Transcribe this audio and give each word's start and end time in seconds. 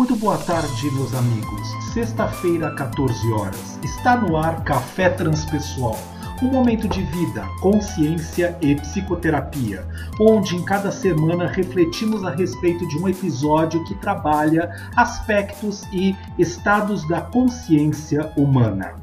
Muito 0.00 0.16
boa 0.16 0.38
tarde, 0.38 0.90
meus 0.92 1.12
amigos. 1.12 1.68
Sexta-feira, 1.92 2.74
14 2.74 3.32
horas. 3.34 3.78
Está 3.84 4.16
no 4.16 4.34
ar 4.34 4.64
Café 4.64 5.10
Transpessoal. 5.10 5.98
Um 6.42 6.46
momento 6.46 6.88
de 6.88 7.02
vida, 7.02 7.46
consciência 7.60 8.56
e 8.62 8.74
psicoterapia, 8.76 9.86
onde 10.18 10.56
em 10.56 10.64
cada 10.64 10.90
semana 10.90 11.46
refletimos 11.46 12.24
a 12.24 12.30
respeito 12.30 12.88
de 12.88 12.96
um 12.96 13.10
episódio 13.10 13.84
que 13.84 13.94
trabalha 13.96 14.74
aspectos 14.96 15.82
e 15.92 16.16
estados 16.38 17.06
da 17.06 17.20
consciência 17.20 18.32
humana. 18.38 18.94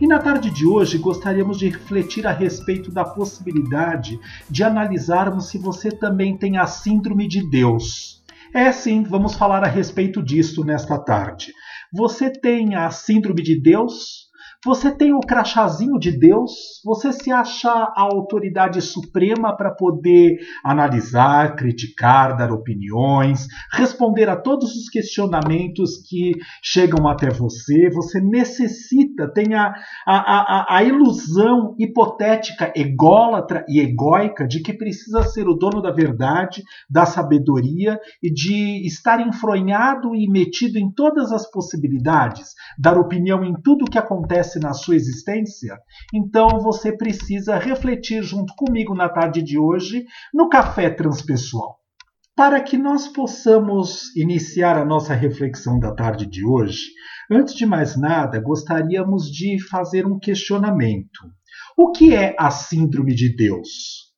E 0.00 0.06
na 0.06 0.18
tarde 0.18 0.48
de 0.48 0.66
hoje 0.66 0.96
gostaríamos 0.96 1.58
de 1.58 1.68
refletir 1.68 2.26
a 2.26 2.32
respeito 2.32 2.90
da 2.90 3.04
possibilidade 3.04 4.18
de 4.48 4.64
analisarmos 4.64 5.50
se 5.50 5.58
você 5.58 5.90
também 5.90 6.38
tem 6.38 6.56
a 6.56 6.66
Síndrome 6.66 7.28
de 7.28 7.46
Deus. 7.50 8.18
É 8.54 8.72
sim, 8.72 9.02
vamos 9.02 9.34
falar 9.34 9.62
a 9.62 9.68
respeito 9.68 10.22
disso 10.22 10.64
nesta 10.64 10.98
tarde. 10.98 11.52
Você 11.92 12.30
tem 12.30 12.74
a 12.74 12.90
Síndrome 12.90 13.42
de 13.42 13.60
Deus? 13.60 14.27
Você 14.64 14.90
tem 14.90 15.14
o 15.14 15.20
crachazinho 15.20 16.00
de 16.00 16.10
Deus? 16.10 16.50
Você 16.84 17.12
se 17.12 17.30
acha 17.30 17.70
a 17.70 18.02
autoridade 18.12 18.82
suprema 18.82 19.56
para 19.56 19.70
poder 19.70 20.36
analisar, 20.64 21.54
criticar, 21.54 22.36
dar 22.36 22.50
opiniões, 22.50 23.46
responder 23.72 24.28
a 24.28 24.34
todos 24.34 24.74
os 24.74 24.88
questionamentos 24.88 25.98
que 26.08 26.32
chegam 26.60 27.06
até 27.06 27.30
você? 27.30 27.88
Você 27.90 28.20
necessita, 28.20 29.32
tem 29.32 29.54
a, 29.54 29.72
a, 30.04 30.16
a, 30.16 30.76
a 30.78 30.82
ilusão 30.82 31.76
hipotética, 31.78 32.72
ególatra 32.74 33.64
e 33.68 33.78
egóica 33.78 34.44
de 34.44 34.60
que 34.60 34.72
precisa 34.72 35.22
ser 35.22 35.46
o 35.46 35.54
dono 35.54 35.80
da 35.80 35.92
verdade, 35.92 36.64
da 36.90 37.06
sabedoria 37.06 37.96
e 38.20 38.28
de 38.28 38.84
estar 38.84 39.24
enfronhado 39.24 40.16
e 40.16 40.28
metido 40.28 40.78
em 40.78 40.90
todas 40.90 41.30
as 41.30 41.48
possibilidades, 41.48 42.54
dar 42.76 42.98
opinião 42.98 43.44
em 43.44 43.54
tudo 43.62 43.84
o 43.84 43.88
que 43.88 43.98
acontece 43.98 44.47
acontece 44.48 44.58
na 44.58 44.72
sua 44.72 44.96
existência? 44.96 45.78
Então 46.12 46.60
você 46.60 46.96
precisa 46.96 47.58
refletir 47.58 48.22
junto 48.22 48.54
comigo 48.56 48.94
na 48.94 49.08
tarde 49.08 49.42
de 49.42 49.58
hoje 49.58 50.06
no 50.32 50.48
Café 50.48 50.88
Transpessoal. 50.88 51.78
Para 52.34 52.60
que 52.60 52.78
nós 52.78 53.08
possamos 53.08 54.14
iniciar 54.16 54.78
a 54.78 54.84
nossa 54.84 55.12
reflexão 55.12 55.78
da 55.78 55.92
tarde 55.92 56.24
de 56.24 56.46
hoje, 56.46 56.86
antes 57.30 57.54
de 57.54 57.66
mais 57.66 57.96
nada, 57.96 58.40
gostaríamos 58.40 59.30
de 59.30 59.58
fazer 59.68 60.06
um 60.06 60.18
questionamento. 60.18 61.20
O 61.76 61.90
que 61.90 62.14
é 62.14 62.34
a 62.38 62.50
Síndrome 62.50 63.14
de 63.14 63.34
Deus? 63.34 64.08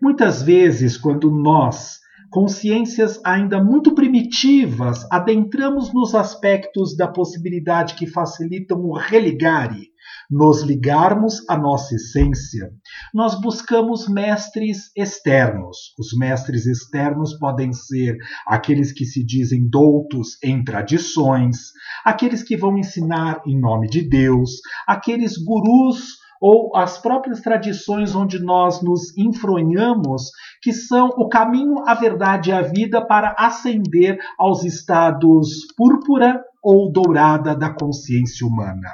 Muitas 0.00 0.42
vezes, 0.42 0.96
quando 0.96 1.30
nós 1.30 1.98
consciências 2.30 3.20
ainda 3.24 3.62
muito 3.62 3.94
primitivas, 3.94 5.06
adentramos 5.10 5.92
nos 5.92 6.14
aspectos 6.14 6.96
da 6.96 7.08
possibilidade 7.08 7.94
que 7.94 8.06
facilitam 8.06 8.78
o 8.78 8.92
religare, 8.92 9.88
nos 10.30 10.62
ligarmos 10.62 11.42
à 11.48 11.56
nossa 11.56 11.94
essência, 11.94 12.70
nós 13.14 13.40
buscamos 13.40 14.08
mestres 14.08 14.90
externos. 14.96 15.94
Os 15.98 16.16
mestres 16.16 16.66
externos 16.66 17.34
podem 17.38 17.72
ser 17.72 18.16
aqueles 18.46 18.92
que 18.92 19.04
se 19.04 19.24
dizem 19.24 19.68
doutos 19.68 20.36
em 20.42 20.62
tradições, 20.62 21.72
aqueles 22.04 22.42
que 22.42 22.56
vão 22.56 22.78
ensinar 22.78 23.40
em 23.46 23.58
nome 23.58 23.88
de 23.88 24.06
Deus, 24.06 24.60
aqueles 24.86 25.36
gurus 25.36 26.18
ou 26.40 26.76
as 26.76 26.98
próprias 26.98 27.40
tradições 27.40 28.14
onde 28.14 28.38
nós 28.38 28.82
nos 28.82 29.16
enfronhamos, 29.16 30.30
que 30.62 30.72
são 30.72 31.08
o 31.16 31.28
caminho, 31.28 31.82
a 31.86 31.94
verdade 31.94 32.50
e 32.50 32.52
a 32.52 32.62
vida 32.62 33.04
para 33.04 33.34
ascender 33.38 34.18
aos 34.38 34.64
estados 34.64 35.66
púrpura 35.76 36.42
ou 36.62 36.90
dourada 36.90 37.54
da 37.54 37.70
consciência 37.70 38.46
humana. 38.46 38.90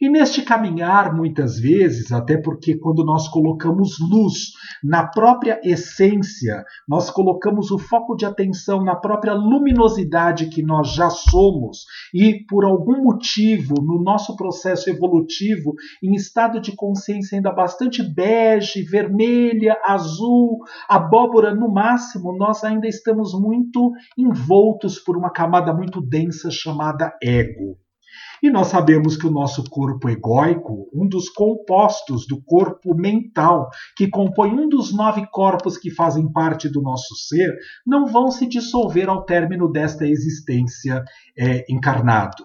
E 0.00 0.10
neste 0.10 0.42
caminhar, 0.42 1.14
muitas 1.14 1.58
vezes, 1.58 2.12
até 2.12 2.36
porque 2.36 2.76
quando 2.76 3.04
nós 3.04 3.28
colocamos 3.28 3.96
luz 3.98 4.52
na 4.84 5.06
própria 5.06 5.60
essência, 5.64 6.64
nós 6.86 7.10
colocamos 7.10 7.70
o 7.70 7.78
foco 7.78 8.14
de 8.14 8.26
atenção 8.26 8.84
na 8.84 8.94
própria 8.94 9.32
luminosidade 9.32 10.50
que 10.50 10.62
nós 10.62 10.92
já 10.92 11.08
somos, 11.08 11.84
e 12.12 12.44
por 12.46 12.64
algum 12.64 13.02
motivo, 13.02 13.74
no 13.80 14.02
nosso 14.02 14.36
processo 14.36 14.90
evolutivo, 14.90 15.74
em 16.02 16.14
estado 16.14 16.60
de 16.60 16.74
consciência 16.76 17.36
ainda 17.36 17.52
bastante 17.52 18.02
bege, 18.02 18.82
vermelha, 18.82 19.80
azul, 19.84 20.58
abóbora 20.88 21.54
no 21.54 21.72
máximo, 21.72 22.36
nós 22.36 22.62
ainda 22.62 22.86
estamos 22.86 23.32
muito 23.32 23.92
envoltos 24.16 24.98
por 24.98 25.16
uma 25.16 25.30
camada 25.30 25.72
muito 25.72 26.00
densa 26.00 26.50
chamada 26.50 27.12
ego. 27.22 27.85
E 28.42 28.50
nós 28.50 28.68
sabemos 28.68 29.16
que 29.16 29.26
o 29.26 29.30
nosso 29.30 29.64
corpo 29.64 30.08
egóico, 30.08 30.88
um 30.92 31.08
dos 31.08 31.28
compostos 31.28 32.26
do 32.26 32.42
corpo 32.42 32.94
mental, 32.94 33.68
que 33.96 34.08
compõe 34.08 34.50
um 34.50 34.68
dos 34.68 34.94
nove 34.94 35.26
corpos 35.30 35.78
que 35.78 35.90
fazem 35.90 36.30
parte 36.30 36.68
do 36.68 36.82
nosso 36.82 37.14
ser, 37.16 37.54
não 37.86 38.06
vão 38.06 38.30
se 38.30 38.46
dissolver 38.46 39.08
ao 39.08 39.24
término 39.24 39.70
desta 39.70 40.06
existência 40.06 41.02
é, 41.38 41.64
encarnado. 41.68 42.44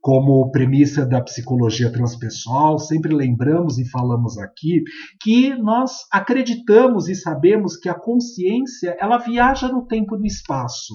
Como 0.00 0.50
premissa 0.50 1.06
da 1.06 1.22
psicologia 1.22 1.90
transpessoal, 1.90 2.78
sempre 2.78 3.14
lembramos 3.14 3.78
e 3.78 3.88
falamos 3.88 4.36
aqui 4.36 4.82
que 5.20 5.54
nós 5.54 6.00
acreditamos 6.12 7.08
e 7.08 7.14
sabemos 7.14 7.76
que 7.76 7.88
a 7.88 7.94
consciência 7.94 8.94
ela 9.00 9.16
viaja 9.16 9.68
no 9.68 9.86
tempo 9.86 10.16
e 10.16 10.18
no 10.18 10.26
espaço 10.26 10.94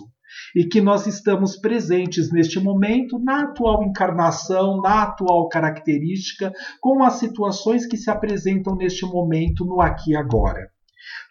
e 0.55 0.65
que 0.65 0.81
nós 0.81 1.07
estamos 1.07 1.57
presentes 1.57 2.31
neste 2.31 2.59
momento, 2.59 3.19
na 3.19 3.43
atual 3.43 3.83
encarnação, 3.83 4.81
na 4.81 5.03
atual 5.03 5.47
característica, 5.49 6.51
com 6.81 7.03
as 7.03 7.13
situações 7.13 7.85
que 7.85 7.97
se 7.97 8.09
apresentam 8.09 8.75
neste 8.75 9.05
momento, 9.05 9.65
no 9.65 9.81
aqui 9.81 10.11
e 10.11 10.15
agora. 10.15 10.69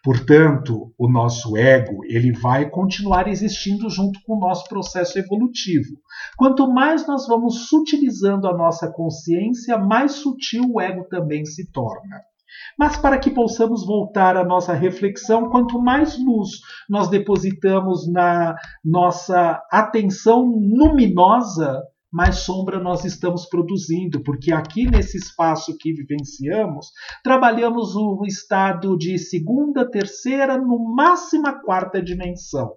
Portanto, 0.03 0.93
o 0.97 1.09
nosso 1.09 1.57
ego 1.57 2.05
ele 2.05 2.31
vai 2.31 2.69
continuar 2.69 3.27
existindo 3.27 3.89
junto 3.89 4.19
com 4.25 4.37
o 4.37 4.39
nosso 4.39 4.67
processo 4.67 5.19
evolutivo. 5.19 5.97
Quanto 6.37 6.71
mais 6.71 7.05
nós 7.05 7.27
vamos 7.27 7.67
sutilizando 7.67 8.47
a 8.47 8.57
nossa 8.57 8.91
consciência, 8.91 9.77
mais 9.77 10.13
sutil 10.13 10.63
o 10.71 10.79
ego 10.79 11.05
também 11.09 11.45
se 11.45 11.69
torna. 11.71 12.28
Mas 12.77 12.97
para 12.97 13.17
que 13.17 13.31
possamos 13.31 13.85
voltar 13.85 14.37
à 14.37 14.43
nossa 14.43 14.73
reflexão, 14.73 15.49
quanto 15.49 15.81
mais 15.81 16.17
luz 16.17 16.49
nós 16.89 17.09
depositamos 17.09 18.11
na 18.11 18.55
nossa 18.83 19.61
atenção 19.71 20.43
luminosa, 20.45 21.81
mais 22.11 22.37
sombra 22.37 22.79
nós 22.79 23.05
estamos 23.05 23.45
produzindo, 23.45 24.23
porque 24.23 24.51
aqui 24.51 24.89
nesse 24.89 25.17
espaço 25.17 25.77
que 25.77 25.93
vivenciamos, 25.93 26.87
trabalhamos 27.23 27.95
o 27.95 28.25
estado 28.25 28.97
de 28.97 29.17
segunda, 29.19 29.89
terceira, 29.89 30.57
no 30.57 30.95
máximo 30.95 31.47
a 31.47 31.53
quarta 31.53 32.01
dimensão. 32.01 32.71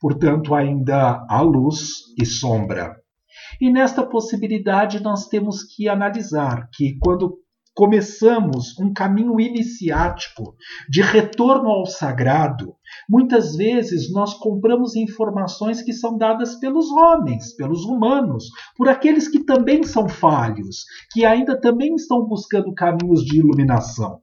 Portanto, 0.00 0.54
ainda 0.54 1.24
há 1.28 1.40
luz 1.40 2.14
e 2.20 2.26
sombra. 2.26 2.96
E 3.60 3.70
nesta 3.70 4.06
possibilidade 4.06 5.02
nós 5.02 5.26
temos 5.26 5.64
que 5.64 5.88
analisar 5.88 6.68
que 6.72 6.96
quando 7.00 7.38
começamos 7.78 8.76
um 8.76 8.92
caminho 8.92 9.38
iniciático 9.38 10.56
de 10.88 11.00
retorno 11.00 11.68
ao 11.68 11.86
sagrado, 11.86 12.74
muitas 13.08 13.54
vezes 13.54 14.12
nós 14.12 14.34
compramos 14.34 14.96
informações 14.96 15.80
que 15.80 15.92
são 15.92 16.18
dadas 16.18 16.56
pelos 16.56 16.90
homens, 16.90 17.54
pelos 17.54 17.84
humanos, 17.84 18.46
por 18.76 18.88
aqueles 18.88 19.28
que 19.28 19.44
também 19.44 19.84
são 19.84 20.08
falhos, 20.08 20.86
que 21.12 21.24
ainda 21.24 21.56
também 21.56 21.94
estão 21.94 22.26
buscando 22.26 22.74
caminhos 22.74 23.24
de 23.24 23.38
iluminação. 23.38 24.22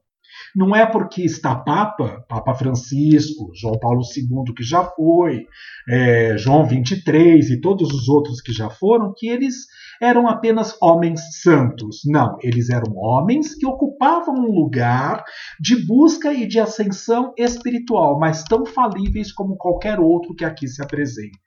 Não 0.54 0.76
é 0.76 0.84
porque 0.84 1.22
está 1.22 1.54
Papa, 1.54 2.26
Papa 2.28 2.54
Francisco, 2.54 3.50
João 3.54 3.78
Paulo 3.78 4.02
II, 4.02 4.54
que 4.54 4.62
já 4.62 4.84
foi, 4.84 5.46
é, 5.88 6.36
João 6.36 6.66
23 6.66 7.50
e 7.50 7.60
todos 7.60 7.90
os 7.90 8.06
outros 8.06 8.42
que 8.42 8.52
já 8.52 8.68
foram, 8.68 9.14
que 9.16 9.26
eles 9.26 9.64
eram 10.00 10.28
apenas 10.28 10.76
homens 10.80 11.20
santos. 11.42 12.00
Não, 12.04 12.36
eles 12.40 12.70
eram 12.70 12.96
homens 12.96 13.54
que 13.54 13.66
ocupavam 13.66 14.34
um 14.34 14.52
lugar 14.52 15.24
de 15.60 15.76
busca 15.86 16.32
e 16.32 16.46
de 16.46 16.60
ascensão 16.60 17.32
espiritual, 17.36 18.18
mas 18.18 18.44
tão 18.44 18.64
falíveis 18.66 19.32
como 19.32 19.56
qualquer 19.56 19.98
outro 20.00 20.34
que 20.34 20.44
aqui 20.44 20.66
se 20.66 20.82
apresenta. 20.82 21.46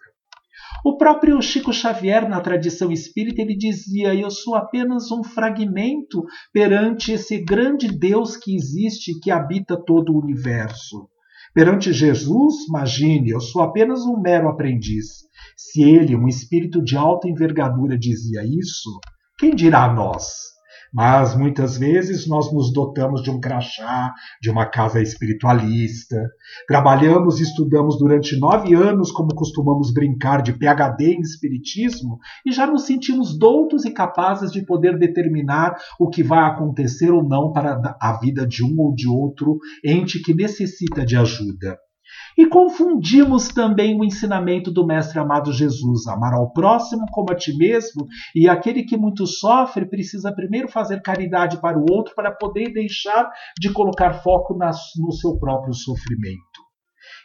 O 0.85 0.97
próprio 0.97 1.41
Chico 1.41 1.73
Xavier, 1.73 2.29
na 2.29 2.39
tradição 2.39 2.91
espírita, 2.91 3.41
ele 3.41 3.55
dizia: 3.55 4.15
Eu 4.15 4.31
sou 4.31 4.55
apenas 4.55 5.11
um 5.11 5.23
fragmento 5.23 6.23
perante 6.53 7.11
esse 7.11 7.37
grande 7.43 7.87
Deus 7.87 8.37
que 8.37 8.55
existe 8.55 9.11
e 9.11 9.19
que 9.19 9.31
habita 9.31 9.75
todo 9.75 10.13
o 10.13 10.19
universo. 10.19 11.09
Perante 11.53 11.91
Jesus, 11.91 12.67
imagine, 12.67 13.31
eu 13.31 13.41
sou 13.41 13.61
apenas 13.61 14.01
um 14.01 14.19
mero 14.19 14.49
aprendiz. 14.49 15.07
Se 15.57 15.81
ele, 15.81 16.15
um 16.15 16.27
espírito 16.27 16.81
de 16.83 16.95
alta 16.95 17.27
envergadura, 17.27 17.97
dizia 17.97 18.43
isso, 18.45 18.99
quem 19.37 19.55
dirá 19.55 19.91
nós? 19.91 20.49
Mas 20.93 21.35
muitas 21.35 21.77
vezes 21.77 22.27
nós 22.27 22.51
nos 22.51 22.73
dotamos 22.73 23.21
de 23.21 23.29
um 23.29 23.39
crachá, 23.39 24.13
de 24.41 24.49
uma 24.49 24.65
casa 24.65 25.01
espiritualista, 25.01 26.29
trabalhamos 26.67 27.39
e 27.39 27.43
estudamos 27.43 27.97
durante 27.97 28.39
nove 28.39 28.73
anos, 28.73 29.11
como 29.11 29.35
costumamos 29.35 29.93
brincar, 29.93 30.41
de 30.41 30.53
PhD 30.53 31.13
em 31.13 31.21
Espiritismo, 31.21 32.19
e 32.45 32.51
já 32.51 32.65
nos 32.65 32.85
sentimos 32.85 33.37
doutos 33.37 33.85
e 33.85 33.91
capazes 33.91 34.51
de 34.51 34.65
poder 34.65 34.97
determinar 34.97 35.75
o 35.99 36.09
que 36.09 36.23
vai 36.23 36.43
acontecer 36.43 37.11
ou 37.11 37.23
não 37.23 37.51
para 37.51 37.97
a 37.99 38.19
vida 38.19 38.47
de 38.47 38.63
um 38.63 38.79
ou 38.79 38.93
de 38.93 39.07
outro 39.07 39.59
ente 39.83 40.19
que 40.21 40.33
necessita 40.33 41.05
de 41.05 41.15
ajuda. 41.15 41.77
E 42.37 42.45
confundimos 42.45 43.49
também 43.49 43.99
o 43.99 44.03
ensinamento 44.03 44.71
do 44.71 44.85
Mestre 44.85 45.19
amado 45.19 45.51
Jesus, 45.51 46.07
amar 46.07 46.33
ao 46.33 46.51
próximo 46.51 47.05
como 47.11 47.31
a 47.31 47.35
ti 47.35 47.55
mesmo, 47.55 48.07
e 48.35 48.47
aquele 48.47 48.83
que 48.83 48.97
muito 48.97 49.27
sofre 49.27 49.85
precisa 49.85 50.33
primeiro 50.33 50.67
fazer 50.67 51.01
caridade 51.01 51.59
para 51.59 51.77
o 51.77 51.85
outro 51.91 52.13
para 52.15 52.31
poder 52.31 52.71
deixar 52.71 53.29
de 53.59 53.71
colocar 53.71 54.21
foco 54.21 54.57
no 54.57 55.11
seu 55.11 55.37
próprio 55.37 55.73
sofrimento. 55.73 56.39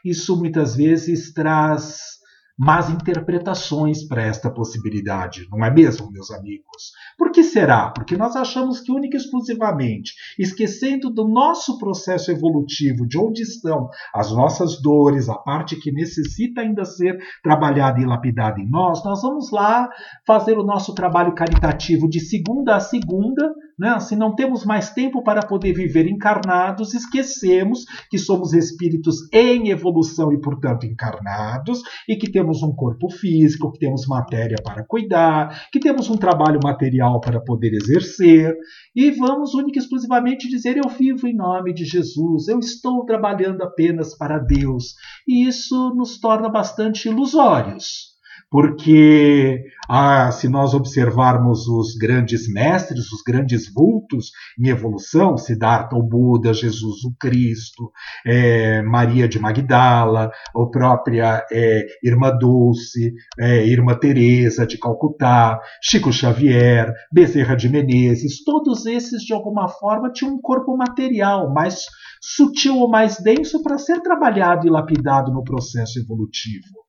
Isso 0.04 0.36
muitas 0.36 0.76
vezes 0.76 1.32
traz 1.32 2.22
más 2.56 2.88
interpretações 2.88 4.06
para 4.06 4.22
esta 4.22 4.50
possibilidade, 4.50 5.48
não 5.50 5.64
é 5.64 5.70
mesmo, 5.70 6.10
meus 6.10 6.30
amigos? 6.30 6.92
Por 7.18 7.32
que 7.32 7.42
será? 7.42 7.90
Porque 7.90 8.16
nós 8.16 8.36
achamos 8.36 8.80
que 8.80 8.92
única 8.92 9.16
e 9.16 9.20
exclusivamente, 9.20 10.12
esquecendo 10.38 11.10
do 11.10 11.26
nosso 11.26 11.78
processo 11.78 12.30
evolutivo, 12.30 13.06
de 13.06 13.18
onde 13.18 13.42
estão 13.42 13.88
as 14.14 14.30
nossas 14.30 14.80
dores, 14.80 15.28
a 15.28 15.34
parte 15.34 15.76
que 15.76 15.90
necessita 15.90 16.60
ainda 16.60 16.84
ser 16.84 17.18
trabalhada 17.42 18.00
e 18.00 18.06
lapidada 18.06 18.60
em 18.60 18.68
nós, 18.68 19.04
nós 19.04 19.22
vamos 19.22 19.50
lá 19.50 19.88
fazer 20.24 20.56
o 20.56 20.64
nosso 20.64 20.94
trabalho 20.94 21.34
caritativo 21.34 22.08
de 22.08 22.20
segunda 22.20 22.76
a 22.76 22.80
segunda, 22.80 23.52
né? 23.78 23.98
Se 24.00 24.16
não 24.16 24.34
temos 24.34 24.64
mais 24.64 24.90
tempo 24.90 25.22
para 25.22 25.44
poder 25.44 25.72
viver 25.72 26.06
encarnados, 26.06 26.94
esquecemos 26.94 27.84
que 28.10 28.18
somos 28.18 28.52
espíritos 28.52 29.28
em 29.32 29.70
evolução 29.70 30.32
e, 30.32 30.40
portanto, 30.40 30.86
encarnados, 30.86 31.82
e 32.08 32.16
que 32.16 32.30
temos 32.30 32.62
um 32.62 32.74
corpo 32.74 33.10
físico, 33.10 33.72
que 33.72 33.78
temos 33.78 34.06
matéria 34.06 34.56
para 34.62 34.84
cuidar, 34.84 35.68
que 35.72 35.80
temos 35.80 36.08
um 36.08 36.16
trabalho 36.16 36.60
material 36.62 37.20
para 37.20 37.40
poder 37.40 37.74
exercer, 37.74 38.56
e 38.94 39.10
vamos 39.10 39.54
única 39.54 39.78
e 39.78 39.82
exclusivamente 39.82 40.48
dizer: 40.48 40.76
Eu 40.76 40.88
vivo 40.88 41.26
em 41.26 41.34
nome 41.34 41.74
de 41.74 41.84
Jesus, 41.84 42.48
eu 42.48 42.58
estou 42.58 43.04
trabalhando 43.04 43.62
apenas 43.62 44.16
para 44.16 44.38
Deus. 44.38 44.94
E 45.26 45.46
isso 45.46 45.92
nos 45.94 46.18
torna 46.18 46.48
bastante 46.48 47.08
ilusórios 47.08 48.13
porque 48.54 49.64
ah, 49.88 50.30
se 50.30 50.48
nós 50.48 50.74
observarmos 50.74 51.66
os 51.66 51.96
grandes 51.96 52.48
mestres, 52.48 53.10
os 53.10 53.20
grandes 53.20 53.68
vultos 53.74 54.30
em 54.56 54.68
evolução, 54.68 55.36
Siddhartha, 55.36 55.96
o 55.96 56.02
Buda, 56.04 56.54
Jesus 56.54 57.02
o 57.02 57.12
Cristo, 57.18 57.90
é, 58.24 58.80
Maria 58.80 59.26
de 59.26 59.40
Magdala, 59.40 60.30
a 60.54 60.66
própria 60.70 61.44
é, 61.50 61.84
Irmã 62.00 62.30
Dulce, 62.30 63.12
é, 63.40 63.66
Irmã 63.66 63.98
Teresa 63.98 64.64
de 64.64 64.78
Calcutá, 64.78 65.58
Chico 65.82 66.12
Xavier, 66.12 66.94
Bezerra 67.12 67.56
de 67.56 67.68
Menezes, 67.68 68.44
todos 68.44 68.86
esses 68.86 69.22
de 69.22 69.32
alguma 69.32 69.66
forma 69.66 70.12
tinham 70.12 70.32
um 70.32 70.40
corpo 70.40 70.76
material 70.76 71.52
mais 71.52 71.86
sutil 72.22 72.76
ou 72.76 72.88
mais 72.88 73.16
denso 73.16 73.64
para 73.64 73.78
ser 73.78 74.00
trabalhado 74.00 74.64
e 74.64 74.70
lapidado 74.70 75.32
no 75.32 75.42
processo 75.42 75.98
evolutivo. 75.98 76.83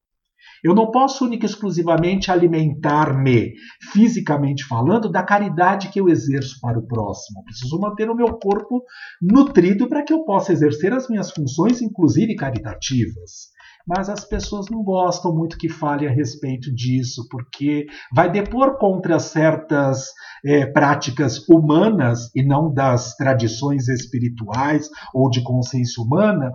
Eu 0.63 0.73
não 0.73 0.91
posso 0.91 1.25
única 1.25 1.45
e 1.45 1.49
exclusivamente 1.49 2.31
alimentar-me, 2.31 3.53
fisicamente 3.91 4.65
falando, 4.65 5.09
da 5.09 5.23
caridade 5.23 5.89
que 5.89 5.99
eu 5.99 6.09
exerço 6.09 6.59
para 6.61 6.79
o 6.79 6.87
próximo. 6.87 7.39
Eu 7.39 7.43
preciso 7.43 7.79
manter 7.79 8.09
o 8.09 8.15
meu 8.15 8.33
corpo 8.39 8.83
nutrido 9.21 9.87
para 9.87 10.03
que 10.03 10.13
eu 10.13 10.23
possa 10.23 10.53
exercer 10.53 10.93
as 10.93 11.07
minhas 11.07 11.31
funções, 11.31 11.81
inclusive 11.81 12.35
caritativas 12.35 13.55
mas 13.87 14.09
as 14.09 14.25
pessoas 14.25 14.65
não 14.69 14.83
gostam 14.83 15.33
muito 15.33 15.57
que 15.57 15.69
fale 15.69 16.07
a 16.07 16.11
respeito 16.11 16.73
disso, 16.73 17.27
porque 17.29 17.85
vai 18.13 18.31
depor 18.31 18.77
contra 18.79 19.19
certas 19.19 20.11
é, 20.43 20.65
práticas 20.65 21.47
humanas 21.47 22.31
e 22.35 22.43
não 22.43 22.73
das 22.73 23.15
tradições 23.15 23.87
espirituais 23.87 24.89
ou 25.13 25.29
de 25.29 25.43
consciência 25.43 26.01
humana, 26.01 26.51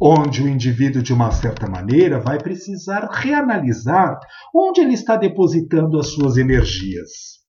onde 0.00 0.42
o 0.42 0.48
indivíduo, 0.48 1.02
de 1.02 1.12
uma 1.12 1.30
certa 1.30 1.68
maneira, 1.68 2.18
vai 2.18 2.38
precisar 2.38 3.08
reanalisar 3.12 4.18
onde 4.54 4.80
ele 4.80 4.94
está 4.94 5.16
depositando 5.16 5.98
as 5.98 6.08
suas 6.08 6.38
energias. 6.38 7.40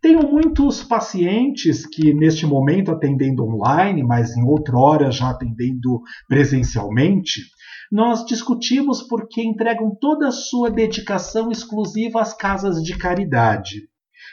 Tenho 0.00 0.22
muitos 0.22 0.82
pacientes 0.82 1.84
que, 1.84 2.14
neste 2.14 2.46
momento, 2.46 2.90
atendendo 2.90 3.44
online, 3.44 4.02
mas 4.02 4.34
em 4.34 4.42
outra 4.44 4.78
hora 4.78 5.10
já 5.10 5.28
atendendo 5.28 6.00
presencialmente, 6.26 7.42
nós 7.92 8.24
discutimos 8.24 9.02
porque 9.02 9.42
entregam 9.42 9.94
toda 10.00 10.28
a 10.28 10.32
sua 10.32 10.70
dedicação 10.70 11.50
exclusiva 11.50 12.22
às 12.22 12.32
casas 12.32 12.82
de 12.82 12.96
caridade. 12.96 13.89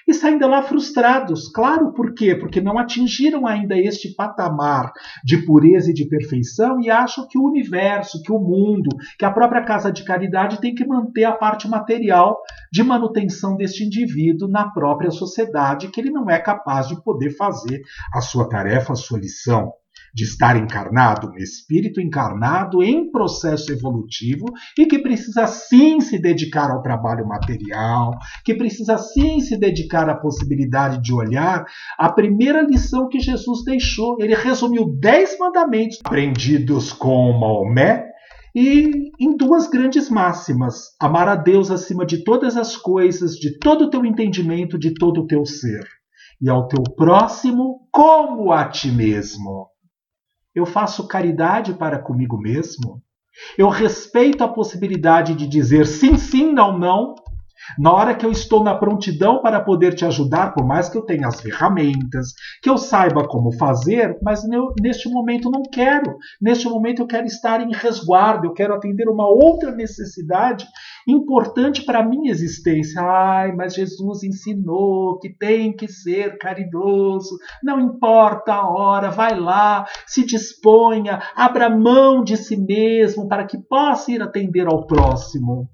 E 0.07 0.13
saem 0.13 0.37
de 0.37 0.45
lá 0.45 0.63
frustrados. 0.63 1.49
Claro, 1.49 1.91
por 1.91 2.13
quê? 2.13 2.33
Porque 2.33 2.61
não 2.61 2.79
atingiram 2.79 3.45
ainda 3.45 3.77
este 3.77 4.15
patamar 4.15 4.93
de 5.23 5.45
pureza 5.45 5.91
e 5.91 5.93
de 5.93 6.07
perfeição 6.07 6.79
e 6.79 6.89
acham 6.89 7.27
que 7.27 7.37
o 7.37 7.43
universo, 7.43 8.21
que 8.21 8.31
o 8.31 8.39
mundo, 8.39 8.89
que 9.19 9.25
a 9.25 9.31
própria 9.31 9.65
casa 9.65 9.91
de 9.91 10.05
caridade 10.05 10.61
tem 10.61 10.73
que 10.73 10.87
manter 10.87 11.25
a 11.25 11.33
parte 11.33 11.67
material 11.67 12.39
de 12.71 12.83
manutenção 12.83 13.57
deste 13.57 13.83
indivíduo 13.83 14.47
na 14.47 14.71
própria 14.71 15.11
sociedade, 15.11 15.89
que 15.89 15.99
ele 15.99 16.09
não 16.09 16.29
é 16.29 16.39
capaz 16.39 16.87
de 16.87 17.03
poder 17.03 17.35
fazer 17.35 17.81
a 18.13 18.21
sua 18.21 18.47
tarefa, 18.47 18.93
a 18.93 18.95
sua 18.95 19.19
lição 19.19 19.73
de 20.13 20.23
estar 20.23 20.57
encarnado, 20.57 21.29
um 21.29 21.37
espírito 21.37 22.01
encarnado 22.01 22.83
em 22.83 23.11
processo 23.11 23.71
evolutivo 23.71 24.45
e 24.77 24.85
que 24.85 24.99
precisa 24.99 25.47
sim 25.47 25.99
se 25.99 26.19
dedicar 26.19 26.71
ao 26.71 26.81
trabalho 26.81 27.27
material, 27.27 28.17
que 28.43 28.53
precisa 28.53 28.97
sim 28.97 29.39
se 29.39 29.57
dedicar 29.57 30.09
à 30.09 30.15
possibilidade 30.15 31.01
de 31.01 31.13
olhar 31.13 31.65
a 31.97 32.11
primeira 32.11 32.61
lição 32.61 33.07
que 33.07 33.19
Jesus 33.19 33.63
deixou. 33.63 34.17
Ele 34.19 34.35
resumiu 34.35 34.85
dez 34.99 35.37
mandamentos 35.39 35.99
aprendidos 36.03 36.91
com 36.93 37.33
Maomé 37.33 38.07
e 38.55 39.11
em 39.19 39.37
duas 39.37 39.67
grandes 39.67 40.09
máximas: 40.09 40.95
amar 40.99 41.27
a 41.27 41.35
Deus 41.35 41.69
acima 41.69 42.05
de 42.05 42.23
todas 42.23 42.57
as 42.57 42.75
coisas, 42.75 43.35
de 43.35 43.57
todo 43.59 43.85
o 43.85 43.89
teu 43.89 44.03
entendimento, 44.03 44.79
de 44.79 44.95
todo 44.95 45.21
o 45.21 45.27
teu 45.27 45.45
ser, 45.45 45.87
e 46.41 46.49
ao 46.49 46.67
teu 46.67 46.83
próximo 46.95 47.87
como 47.91 48.51
a 48.51 48.67
ti 48.67 48.91
mesmo. 48.91 49.67
Eu 50.57 50.65
faço 50.65 51.07
caridade 51.07 51.75
para 51.75 51.99
comigo 51.99 52.35
mesmo? 52.35 52.99
Eu 53.55 53.69
respeito 53.69 54.43
a 54.43 54.47
possibilidade 54.47 55.35
de 55.35 55.45
dizer 55.47 55.85
sim, 55.85 56.17
sim, 56.17 56.51
não, 56.51 56.75
não, 56.75 57.13
na 57.77 57.91
hora 57.91 58.15
que 58.15 58.25
eu 58.25 58.31
estou 58.31 58.63
na 58.63 58.75
prontidão 58.75 59.41
para 59.41 59.59
poder 59.61 59.93
te 59.93 60.05
ajudar, 60.05 60.53
por 60.53 60.65
mais 60.65 60.89
que 60.89 60.97
eu 60.97 61.01
tenha 61.01 61.27
as 61.27 61.41
ferramentas, 61.41 62.33
que 62.61 62.69
eu 62.69 62.77
saiba 62.77 63.27
como 63.27 63.51
fazer, 63.57 64.17
mas 64.21 64.43
eu, 64.45 64.73
neste 64.81 65.09
momento 65.09 65.49
não 65.49 65.63
quero. 65.63 66.17
Neste 66.41 66.67
momento 66.67 67.01
eu 67.01 67.07
quero 67.07 67.25
estar 67.25 67.61
em 67.61 67.71
resguardo, 67.71 68.47
eu 68.47 68.53
quero 68.53 68.73
atender 68.73 69.07
uma 69.09 69.27
outra 69.27 69.71
necessidade 69.71 70.65
importante 71.07 71.83
para 71.83 71.99
a 71.99 72.05
minha 72.05 72.31
existência. 72.31 73.01
Ai, 73.01 73.51
mas 73.53 73.73
Jesus 73.73 74.23
ensinou 74.23 75.19
que 75.19 75.29
tem 75.29 75.75
que 75.75 75.87
ser 75.87 76.37
caridoso, 76.37 77.37
não 77.63 77.79
importa 77.79 78.53
a 78.53 78.69
hora, 78.69 79.09
vai 79.09 79.39
lá, 79.39 79.85
se 80.05 80.25
disponha, 80.25 81.21
abra 81.35 81.69
mão 81.69 82.23
de 82.23 82.37
si 82.37 82.57
mesmo 82.57 83.27
para 83.27 83.45
que 83.45 83.57
possa 83.57 84.11
ir 84.11 84.21
atender 84.21 84.67
ao 84.67 84.85
próximo. 84.85 85.69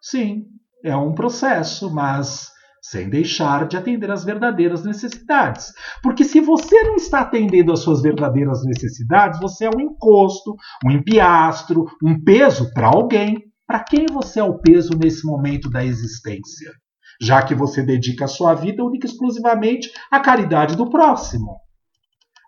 Sim, 0.00 0.46
é 0.84 0.96
um 0.96 1.14
processo, 1.14 1.92
mas 1.92 2.48
sem 2.80 3.08
deixar 3.08 3.66
de 3.66 3.76
atender 3.76 4.10
às 4.10 4.24
verdadeiras 4.24 4.84
necessidades. 4.84 5.72
Porque 6.02 6.24
se 6.24 6.40
você 6.40 6.82
não 6.84 6.96
está 6.96 7.20
atendendo 7.20 7.72
às 7.72 7.80
suas 7.80 8.00
verdadeiras 8.00 8.64
necessidades, 8.64 9.40
você 9.40 9.66
é 9.66 9.70
um 9.70 9.80
encosto, 9.80 10.54
um 10.84 10.90
empiastro, 10.90 11.86
um 12.02 12.22
peso 12.22 12.72
para 12.72 12.88
alguém. 12.88 13.44
Para 13.66 13.80
quem 13.80 14.06
você 14.06 14.40
é 14.40 14.44
o 14.44 14.58
peso 14.58 14.92
nesse 14.98 15.26
momento 15.26 15.68
da 15.68 15.84
existência? 15.84 16.72
Já 17.20 17.42
que 17.42 17.54
você 17.54 17.82
dedica 17.82 18.24
a 18.24 18.28
sua 18.28 18.54
vida 18.54 18.82
única 18.82 19.06
e 19.06 19.10
exclusivamente 19.10 19.90
à 20.10 20.20
caridade 20.20 20.76
do 20.76 20.88
próximo. 20.88 21.58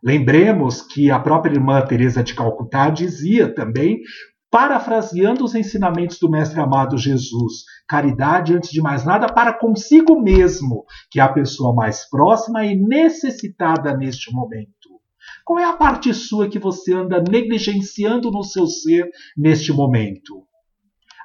Lembremos 0.03 0.81
que 0.81 1.11
a 1.11 1.19
própria 1.19 1.53
irmã 1.53 1.83
Teresa 1.83 2.23
de 2.23 2.35
Calcutá 2.35 2.89
dizia 2.89 3.53
também 3.55 4.01
parafraseando 4.51 5.45
os 5.45 5.55
ensinamentos 5.55 6.19
do 6.19 6.29
Mestre 6.29 6.61
amado 6.61 6.99
Jesus, 6.99 7.65
caridade 7.89 8.55
antes 8.55 8.71
de 8.71 8.83
mais 8.83 9.05
nada 9.05 9.27
para 9.33 9.53
consigo 9.53 10.21
mesmo, 10.21 10.85
que 11.11 11.21
é 11.21 11.23
a 11.23 11.33
pessoa 11.33 11.75
mais 11.75 12.09
próxima 12.09 12.65
e 12.65 12.77
necessitada 12.77 13.97
neste 13.97 14.33
momento. 14.33 14.91
Qual 15.45 15.59
é 15.59 15.65
a 15.65 15.77
parte 15.77 16.13
sua 16.13 16.49
que 16.49 16.59
você 16.59 16.93
anda 16.93 17.23
negligenciando 17.23 18.31
no 18.31 18.43
seu 18.43 18.67
ser 18.67 19.09
neste 19.37 19.73
momento? 19.73 20.50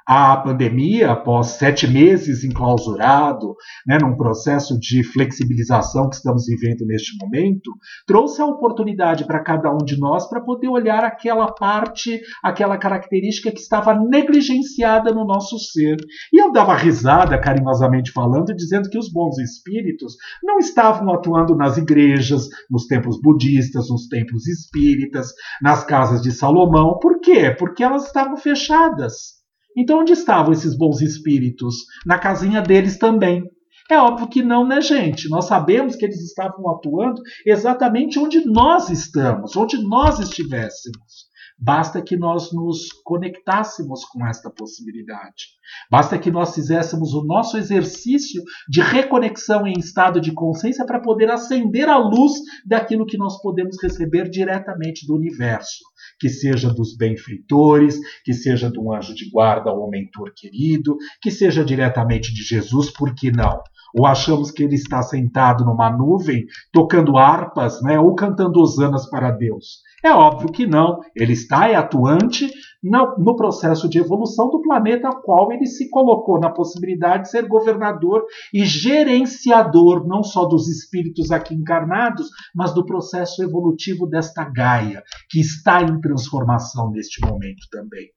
A 0.08 0.36
pandemia, 0.36 1.10
após 1.10 1.48
sete 1.58 1.84
meses 1.84 2.44
enclausurado, 2.44 3.56
né, 3.84 3.98
num 4.00 4.16
processo 4.16 4.78
de 4.78 5.02
flexibilização 5.02 6.08
que 6.08 6.14
estamos 6.14 6.46
vivendo 6.46 6.86
neste 6.86 7.18
momento, 7.20 7.72
trouxe 8.06 8.40
a 8.40 8.46
oportunidade 8.46 9.26
para 9.26 9.42
cada 9.42 9.68
um 9.68 9.78
de 9.78 9.98
nós 9.98 10.28
para 10.28 10.40
poder 10.40 10.68
olhar 10.68 11.02
aquela 11.02 11.52
parte, 11.52 12.20
aquela 12.40 12.78
característica 12.78 13.50
que 13.50 13.58
estava 13.58 13.98
negligenciada 13.98 15.10
no 15.12 15.26
nosso 15.26 15.58
ser. 15.58 15.96
E 16.32 16.40
eu 16.40 16.52
dava 16.52 16.76
risada, 16.76 17.36
carinhosamente 17.40 18.12
falando, 18.12 18.54
dizendo 18.54 18.88
que 18.88 18.98
os 18.98 19.10
bons 19.10 19.38
espíritos 19.38 20.14
não 20.40 20.60
estavam 20.60 21.12
atuando 21.12 21.56
nas 21.56 21.78
igrejas, 21.78 22.48
nos 22.70 22.86
templos 22.86 23.20
budistas, 23.20 23.88
nos 23.90 24.06
templos 24.06 24.46
espíritas, 24.46 25.32
nas 25.60 25.82
casas 25.82 26.22
de 26.22 26.30
Salomão. 26.30 26.96
Por 27.00 27.18
quê? 27.18 27.50
Porque 27.50 27.82
elas 27.82 28.06
estavam 28.06 28.36
fechadas. 28.36 29.35
Então, 29.76 30.00
onde 30.00 30.12
estavam 30.12 30.52
esses 30.52 30.76
bons 30.76 31.02
espíritos? 31.02 31.84
Na 32.06 32.18
casinha 32.18 32.62
deles 32.62 32.98
também. 32.98 33.42
É 33.90 33.98
óbvio 33.98 34.28
que 34.28 34.42
não, 34.42 34.66
né, 34.66 34.80
gente? 34.80 35.28
Nós 35.28 35.44
sabemos 35.44 35.94
que 35.94 36.04
eles 36.04 36.20
estavam 36.20 36.68
atuando 36.70 37.20
exatamente 37.44 38.18
onde 38.18 38.44
nós 38.44 38.90
estamos, 38.90 39.54
onde 39.54 39.80
nós 39.86 40.18
estivéssemos. 40.18 41.26
Basta 41.58 42.02
que 42.02 42.16
nós 42.16 42.52
nos 42.52 42.88
conectássemos 43.04 44.04
com 44.04 44.26
esta 44.26 44.50
possibilidade. 44.50 45.46
Basta 45.90 46.18
que 46.18 46.30
nós 46.30 46.54
fizéssemos 46.54 47.14
o 47.14 47.24
nosso 47.24 47.56
exercício 47.56 48.42
de 48.68 48.82
reconexão 48.82 49.66
em 49.66 49.72
estado 49.78 50.20
de 50.20 50.32
consciência 50.32 50.84
para 50.84 51.00
poder 51.00 51.30
acender 51.30 51.88
a 51.88 51.96
luz 51.96 52.32
daquilo 52.66 53.06
que 53.06 53.16
nós 53.16 53.40
podemos 53.40 53.76
receber 53.82 54.28
diretamente 54.28 55.06
do 55.06 55.14
universo 55.14 55.78
que 56.18 56.28
seja 56.28 56.72
dos 56.72 56.96
benfeitores, 56.96 57.98
que 58.24 58.32
seja 58.32 58.70
de 58.70 58.78
um 58.78 58.92
anjo 58.92 59.14
de 59.14 59.30
guarda 59.30 59.70
ou 59.72 59.90
mentor 59.90 60.32
querido, 60.34 60.96
que 61.20 61.30
seja 61.30 61.64
diretamente 61.64 62.32
de 62.32 62.42
Jesus, 62.42 62.90
por 62.90 63.14
que 63.14 63.30
não? 63.30 63.62
Ou 63.94 64.06
achamos 64.06 64.50
que 64.50 64.62
ele 64.62 64.74
está 64.74 65.02
sentado 65.02 65.64
numa 65.64 65.90
nuvem, 65.90 66.46
tocando 66.72 67.16
harpas, 67.16 67.80
né, 67.82 67.98
ou 67.98 68.14
cantando 68.14 68.60
hosanas 68.60 69.08
para 69.08 69.30
Deus? 69.30 69.80
É 70.04 70.10
óbvio 70.12 70.52
que 70.52 70.66
não. 70.66 71.00
Ele 71.14 71.32
está 71.32 71.68
é 71.68 71.74
atuante 71.74 72.50
no, 72.82 73.36
processo 73.36 73.88
de 73.88 73.98
evolução 73.98 74.48
do 74.50 74.60
planeta 74.62 75.08
ao 75.08 75.22
qual 75.22 75.52
ele 75.52 75.66
se 75.66 75.88
colocou 75.90 76.38
na 76.38 76.50
possibilidade 76.50 77.24
de 77.24 77.30
ser 77.30 77.46
governador 77.48 78.24
e 78.52 78.64
gerenciador 78.64 80.06
não 80.06 80.22
só 80.22 80.44
dos 80.44 80.68
espíritos 80.68 81.30
aqui 81.30 81.54
encarnados, 81.54 82.28
mas 82.54 82.72
do 82.72 82.84
processo 82.84 83.42
evolutivo 83.42 84.06
desta 84.06 84.44
Gaia, 84.44 85.02
que 85.28 85.40
está 85.40 85.82
em 85.82 86.00
transformação 86.00 86.90
neste 86.90 87.20
momento 87.26 87.66
também. 87.70 88.08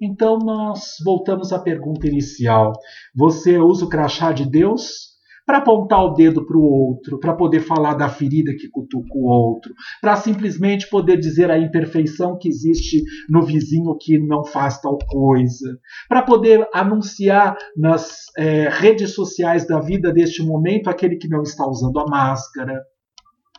Então 0.00 0.38
nós 0.38 0.94
voltamos 1.04 1.52
à 1.52 1.58
pergunta 1.58 2.06
inicial. 2.06 2.72
Você 3.14 3.58
usa 3.58 3.84
o 3.84 3.88
crachá 3.88 4.32
de 4.32 4.48
Deus? 4.48 5.11
Para 5.46 5.58
apontar 5.58 6.04
o 6.04 6.14
dedo 6.14 6.46
para 6.46 6.56
o 6.56 6.62
outro, 6.62 7.18
para 7.18 7.34
poder 7.34 7.60
falar 7.60 7.94
da 7.94 8.08
ferida 8.08 8.54
que 8.54 8.68
cutuca 8.68 9.12
o 9.14 9.24
outro, 9.24 9.72
para 10.00 10.16
simplesmente 10.16 10.88
poder 10.88 11.18
dizer 11.18 11.50
a 11.50 11.58
imperfeição 11.58 12.38
que 12.38 12.48
existe 12.48 13.02
no 13.28 13.42
vizinho 13.42 13.96
que 13.98 14.18
não 14.18 14.44
faz 14.44 14.80
tal 14.80 14.98
coisa, 14.98 15.78
para 16.08 16.22
poder 16.22 16.66
anunciar 16.72 17.56
nas 17.76 18.26
é, 18.36 18.68
redes 18.68 19.14
sociais 19.14 19.66
da 19.66 19.80
vida 19.80 20.12
deste 20.12 20.42
momento 20.42 20.88
aquele 20.88 21.16
que 21.16 21.28
não 21.28 21.42
está 21.42 21.66
usando 21.66 21.98
a 21.98 22.06
máscara. 22.06 22.80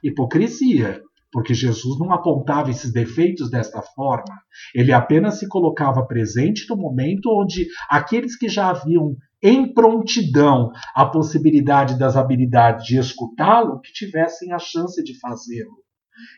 Hipocrisia 0.04 1.02
porque 1.34 1.56
Jesus 1.56 1.98
não 2.00 2.12
apontava 2.14 2.70
esses 2.70 2.94
defeitos 2.94 3.50
desta 3.50 3.82
forma. 3.82 4.40
Ele 4.74 4.94
apenas 4.94 5.40
se 5.40 5.48
colocava 5.48 6.06
presente 6.06 6.70
no 6.70 6.78
momento 6.78 7.28
onde 7.32 7.68
aqueles 7.90 8.38
que 8.38 8.48
já 8.48 8.70
haviam 8.70 9.18
em 9.44 9.74
prontidão 9.74 10.72
a 10.96 11.06
possibilidade 11.06 12.00
das 12.00 12.16
habilidades 12.16 12.86
de 12.86 12.98
escutá-lo, 12.98 13.82
que 13.82 13.92
tivessem 13.92 14.54
a 14.54 14.58
chance 14.58 15.04
de 15.04 15.20
fazê-lo, 15.20 15.84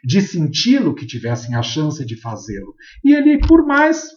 de 0.03 0.21
senti-lo, 0.21 0.95
que 0.95 1.05
tivessem 1.05 1.55
a 1.55 1.62
chance 1.62 2.03
de 2.03 2.19
fazê-lo. 2.19 2.74
E 3.03 3.13
ele, 3.13 3.38
por 3.38 3.65
mais, 3.65 4.09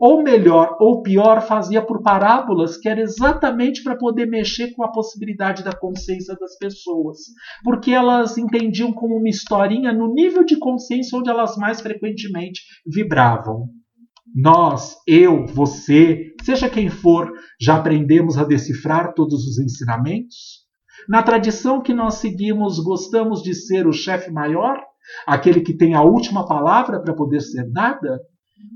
ou 0.00 0.22
melhor, 0.22 0.76
ou 0.80 1.02
pior, 1.02 1.42
fazia 1.42 1.82
por 1.82 2.02
parábolas, 2.02 2.76
que 2.76 2.88
era 2.88 3.00
exatamente 3.00 3.82
para 3.82 3.96
poder 3.96 4.26
mexer 4.26 4.72
com 4.72 4.82
a 4.82 4.92
possibilidade 4.92 5.62
da 5.62 5.76
consciência 5.76 6.34
das 6.40 6.56
pessoas, 6.58 7.18
porque 7.62 7.90
elas 7.90 8.38
entendiam 8.38 8.92
como 8.92 9.16
uma 9.16 9.28
historinha 9.28 9.92
no 9.92 10.12
nível 10.12 10.44
de 10.44 10.58
consciência 10.58 11.18
onde 11.18 11.28
elas 11.28 11.56
mais 11.56 11.80
frequentemente 11.80 12.62
vibravam. 12.86 13.68
Nós, 14.34 14.96
eu, 15.06 15.46
você, 15.46 16.34
seja 16.42 16.68
quem 16.68 16.90
for, 16.90 17.32
já 17.60 17.76
aprendemos 17.76 18.36
a 18.36 18.44
decifrar 18.44 19.14
todos 19.14 19.46
os 19.46 19.58
ensinamentos? 19.58 20.66
Na 21.08 21.22
tradição 21.22 21.82
que 21.82 21.94
nós 21.94 22.14
seguimos, 22.14 22.78
gostamos 22.80 23.42
de 23.42 23.54
ser 23.54 23.86
o 23.86 23.92
chefe 23.92 24.30
maior? 24.30 24.82
Aquele 25.26 25.60
que 25.60 25.76
tem 25.76 25.94
a 25.94 26.02
última 26.02 26.46
palavra 26.46 27.00
para 27.00 27.14
poder 27.14 27.40
ser 27.40 27.70
dada? 27.70 28.20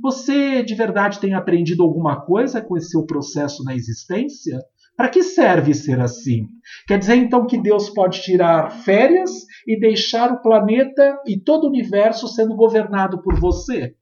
Você 0.02 0.62
de 0.62 0.74
verdade 0.74 1.18
tem 1.18 1.34
aprendido 1.34 1.82
alguma 1.82 2.20
coisa 2.24 2.62
com 2.62 2.76
esse 2.76 2.90
seu 2.90 3.04
processo 3.04 3.64
na 3.64 3.74
existência? 3.74 4.60
Para 4.96 5.08
que 5.08 5.22
serve 5.22 5.74
ser 5.74 5.98
assim? 5.98 6.46
Quer 6.86 6.98
dizer 6.98 7.16
então 7.16 7.46
que 7.46 7.60
Deus 7.60 7.90
pode 7.90 8.22
tirar 8.22 8.70
férias 8.70 9.30
e 9.66 9.78
deixar 9.80 10.30
o 10.30 10.42
planeta 10.42 11.18
e 11.26 11.40
todo 11.40 11.64
o 11.64 11.68
universo 11.68 12.28
sendo 12.28 12.54
governado 12.54 13.22
por 13.22 13.40
você? 13.40 13.94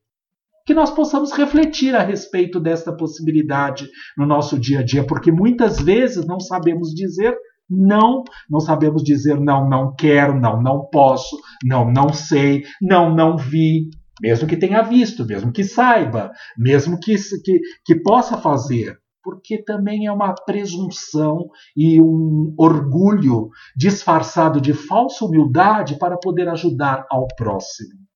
Que 0.68 0.74
nós 0.74 0.90
possamos 0.90 1.32
refletir 1.32 1.96
a 1.96 2.02
respeito 2.02 2.60
desta 2.60 2.94
possibilidade 2.94 3.88
no 4.18 4.26
nosso 4.26 4.58
dia 4.58 4.80
a 4.80 4.82
dia, 4.82 5.02
porque 5.02 5.32
muitas 5.32 5.80
vezes 5.80 6.26
não 6.26 6.38
sabemos 6.38 6.90
dizer 6.90 7.34
não, 7.70 8.22
não 8.50 8.60
sabemos 8.60 9.02
dizer 9.02 9.40
não, 9.40 9.66
não 9.66 9.94
quero, 9.94 10.38
não, 10.38 10.62
não 10.62 10.86
posso, 10.92 11.38
não, 11.64 11.90
não 11.90 12.12
sei, 12.12 12.64
não, 12.82 13.14
não 13.14 13.34
vi, 13.34 13.88
mesmo 14.20 14.46
que 14.46 14.58
tenha 14.58 14.82
visto, 14.82 15.24
mesmo 15.24 15.50
que 15.50 15.64
saiba, 15.64 16.32
mesmo 16.58 17.00
que, 17.00 17.16
que, 17.42 17.60
que 17.82 18.02
possa 18.02 18.36
fazer, 18.36 18.98
porque 19.24 19.64
também 19.64 20.04
é 20.04 20.12
uma 20.12 20.34
presunção 20.34 21.46
e 21.74 21.98
um 21.98 22.54
orgulho 22.58 23.48
disfarçado 23.74 24.60
de 24.60 24.74
falsa 24.74 25.24
humildade 25.24 25.98
para 25.98 26.18
poder 26.18 26.46
ajudar 26.46 27.06
ao 27.10 27.26
próximo. 27.36 28.07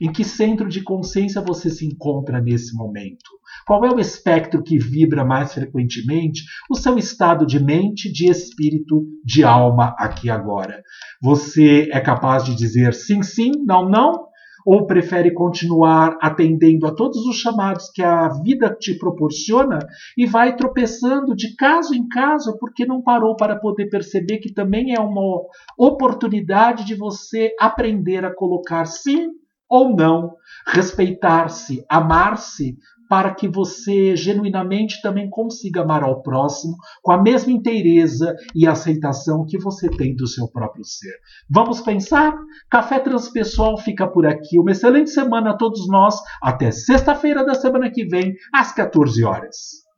Em 0.00 0.10
que 0.10 0.24
centro 0.24 0.66
de 0.66 0.82
consciência 0.82 1.42
você 1.42 1.68
se 1.68 1.86
encontra 1.86 2.40
nesse 2.40 2.74
momento? 2.74 3.38
Qual 3.66 3.84
é 3.84 3.90
o 3.92 4.00
espectro 4.00 4.62
que 4.62 4.78
vibra 4.78 5.26
mais 5.26 5.52
frequentemente? 5.52 6.42
O 6.70 6.74
seu 6.74 6.96
estado 6.96 7.44
de 7.44 7.62
mente, 7.62 8.10
de 8.10 8.30
espírito, 8.30 9.04
de 9.22 9.44
alma 9.44 9.94
aqui 9.98 10.30
agora. 10.30 10.82
Você 11.22 11.90
é 11.92 12.00
capaz 12.00 12.44
de 12.44 12.54
dizer 12.54 12.94
sim, 12.94 13.22
sim, 13.22 13.52
não, 13.66 13.86
não? 13.86 14.30
Ou 14.64 14.86
prefere 14.86 15.32
continuar 15.32 16.16
atendendo 16.22 16.86
a 16.86 16.94
todos 16.94 17.26
os 17.26 17.36
chamados 17.36 17.90
que 17.90 18.02
a 18.02 18.28
vida 18.42 18.74
te 18.74 18.94
proporciona 18.98 19.78
e 20.16 20.24
vai 20.24 20.56
tropeçando 20.56 21.34
de 21.36 21.54
caso 21.56 21.94
em 21.94 22.08
caso 22.08 22.58
porque 22.58 22.86
não 22.86 23.02
parou 23.02 23.36
para 23.36 23.56
poder 23.56 23.90
perceber 23.90 24.38
que 24.38 24.52
também 24.52 24.94
é 24.94 25.00
uma 25.00 25.42
oportunidade 25.78 26.86
de 26.86 26.94
você 26.94 27.54
aprender 27.58 28.24
a 28.24 28.34
colocar 28.34 28.86
sim 28.86 29.28
ou 29.70 29.94
não, 29.94 30.34
respeitar-se, 30.66 31.84
amar-se, 31.88 32.76
para 33.10 33.34
que 33.34 33.48
você 33.48 34.14
genuinamente 34.14 35.02
também 35.02 35.28
consiga 35.28 35.82
amar 35.82 36.04
ao 36.04 36.22
próximo 36.22 36.76
com 37.02 37.10
a 37.10 37.20
mesma 37.20 37.50
inteireza 37.50 38.36
e 38.54 38.68
aceitação 38.68 39.44
que 39.44 39.58
você 39.58 39.90
tem 39.90 40.14
do 40.14 40.28
seu 40.28 40.46
próprio 40.46 40.84
ser. 40.84 41.14
Vamos 41.50 41.80
pensar? 41.80 42.32
Café 42.70 43.00
Transpessoal 43.00 43.76
fica 43.78 44.06
por 44.06 44.24
aqui. 44.24 44.60
Uma 44.60 44.70
excelente 44.70 45.10
semana 45.10 45.50
a 45.50 45.56
todos 45.56 45.88
nós. 45.88 46.14
Até 46.40 46.70
sexta-feira 46.70 47.44
da 47.44 47.54
semana 47.54 47.90
que 47.90 48.04
vem, 48.04 48.32
às 48.54 48.72
14 48.72 49.24
horas. 49.24 49.89